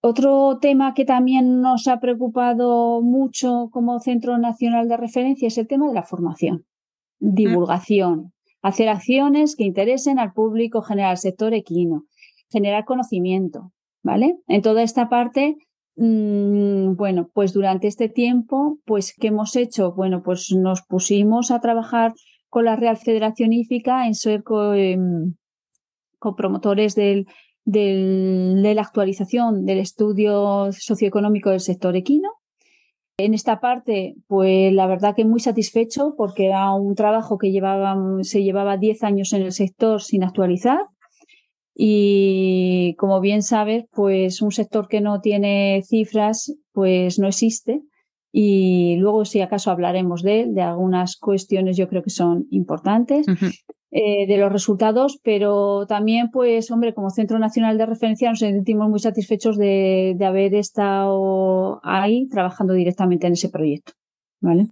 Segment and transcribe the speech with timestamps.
[0.00, 5.66] Otro tema que también nos ha preocupado mucho como Centro Nacional de Referencia es el
[5.66, 6.66] tema de la formación,
[7.18, 8.32] divulgación,
[8.62, 12.04] hacer acciones que interesen al público general, al sector equino,
[12.48, 13.72] generar conocimiento,
[14.04, 14.38] ¿vale?
[14.46, 15.56] En toda esta parte,
[15.96, 19.94] mm, bueno, pues durante este tiempo, pues, ¿qué hemos hecho?
[19.94, 22.12] Bueno, pues nos pusimos a trabajar
[22.48, 24.44] con la Real Federación en ser
[24.76, 25.34] em,
[26.18, 27.26] con promotores del
[27.70, 32.30] de la actualización del estudio socioeconómico del sector equino.
[33.18, 37.96] En esta parte, pues la verdad que muy satisfecho porque era un trabajo que llevaba,
[38.22, 40.80] se llevaba 10 años en el sector sin actualizar.
[41.74, 47.82] Y como bien sabes, pues un sector que no tiene cifras, pues no existe.
[48.32, 53.26] Y luego, si acaso hablaremos de de algunas cuestiones yo creo que son importantes.
[53.90, 58.90] Eh, de los resultados, pero también, pues, hombre, como Centro Nacional de Referencia nos sentimos
[58.90, 63.92] muy satisfechos de, haber estado ahí trabajando directamente en ese proyecto.
[64.42, 64.66] ¿vale?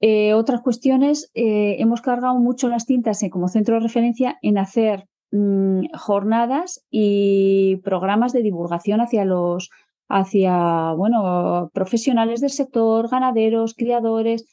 [0.00, 5.04] Eh, otras cuestiones, eh, hemos cargado mucho las tintas como centro de referencia en hacer
[5.32, 9.68] mm, jornadas y programas de divulgación hacia los
[10.08, 14.46] hacia bueno profesionales del sector, ganaderos, criadores,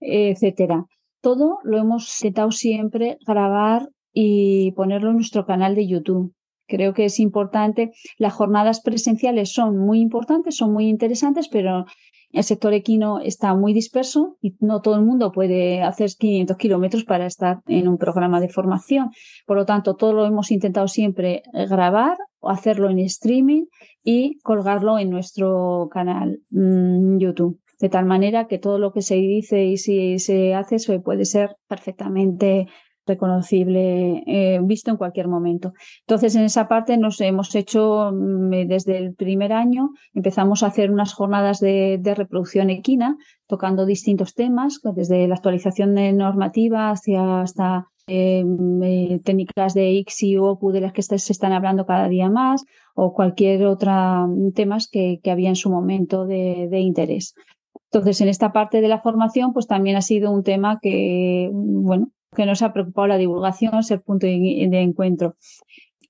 [0.00, 0.86] etcétera
[1.20, 6.34] todo lo hemos intentado siempre grabar y ponerlo en nuestro canal de YouTube.
[6.66, 7.90] Creo que es importante.
[8.16, 11.84] Las jornadas presenciales son muy importantes, son muy interesantes, pero
[12.32, 17.04] el sector equino está muy disperso y no todo el mundo puede hacer 500 kilómetros
[17.04, 19.10] para estar en un programa de formación.
[19.46, 23.64] Por lo tanto, todo lo hemos intentado siempre grabar o hacerlo en streaming
[24.04, 29.16] y colgarlo en nuestro canal mm, YouTube de tal manera que todo lo que se
[29.16, 32.66] dice y se hace se puede ser perfectamente
[33.06, 35.72] reconocible, eh, visto en cualquier momento.
[36.06, 40.90] Entonces, en esa parte nos hemos hecho mm, desde el primer año, empezamos a hacer
[40.90, 43.16] unas jornadas de, reproducción equina,
[43.48, 48.44] tocando distintos temas, desde la actualización de normativa hasta eh,
[48.82, 52.64] eh, técnicas de ICSI o OPU de las que se están hablando cada día más,
[52.94, 57.34] o cualquier otra mm, temas que, había en su momento de interés.
[57.92, 62.10] Entonces, en esta parte de la formación, pues también ha sido un tema que, bueno,
[62.34, 65.34] que nos ha preocupado la divulgación, ser punto de encuentro.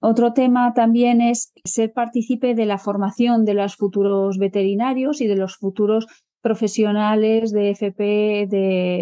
[0.00, 5.36] Otro tema también es ser partícipe de la formación de los futuros veterinarios y de
[5.36, 6.06] los futuros
[6.42, 8.46] profesionales de FP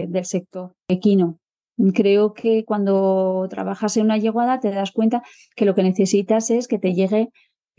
[0.08, 1.38] del sector equino.
[1.94, 5.22] Creo que cuando trabajas en una yeguada te das cuenta
[5.54, 7.28] que lo que necesitas es que te llegue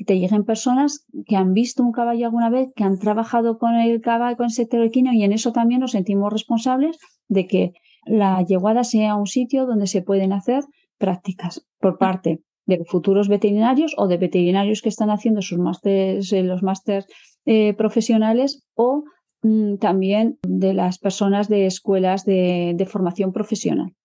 [0.06, 4.02] te lleguen personas que han visto un caballo alguna vez, que han trabajado con el
[4.02, 7.74] caballo, con el sector equino y en eso también nos sentimos responsables de que
[8.06, 10.64] la yeguada sea un sitio donde se pueden hacer
[10.98, 16.44] prácticas por parte de futuros veterinarios o de veterinarios que están haciendo sus másteres, eh,
[16.44, 17.08] los másteres
[17.46, 19.04] eh, profesionales o
[19.42, 23.96] mm, también de las personas de escuelas de formación profesional.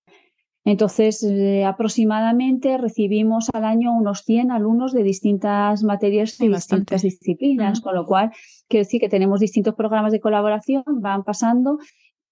[0.64, 7.82] Entonces, eh, aproximadamente recibimos al año unos 100 alumnos de distintas materias y distintas disciplinas,
[7.82, 8.32] con lo cual
[8.68, 11.78] quiero decir que tenemos distintos programas de colaboración, van pasando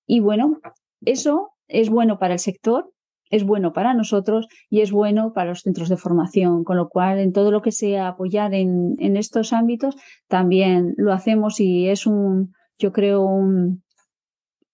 [0.07, 0.61] y bueno,
[1.05, 2.91] eso es bueno para el sector,
[3.29, 7.19] es bueno para nosotros y es bueno para los centros de formación, con lo cual
[7.19, 12.07] en todo lo que sea apoyar en, en estos ámbitos también lo hacemos y es
[12.07, 13.82] un, yo creo, un,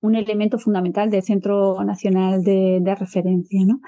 [0.01, 3.65] un elemento fundamental del Centro Nacional de, Referencia.
[3.67, 3.81] ¿no?